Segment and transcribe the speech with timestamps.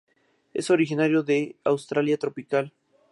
[0.55, 2.73] Es originario de Australia tropical.